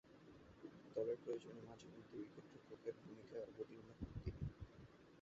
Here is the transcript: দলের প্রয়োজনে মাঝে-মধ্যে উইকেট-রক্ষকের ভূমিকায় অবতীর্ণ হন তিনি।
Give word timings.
দলের 0.95 1.17
প্রয়োজনে 1.23 1.61
মাঝে-মধ্যে 1.61 2.15
উইকেট-রক্ষকের 2.17 2.95
ভূমিকায় 3.01 3.45
অবতীর্ণ 3.45 3.89
হন 3.89 4.09
তিনি। 4.15 4.41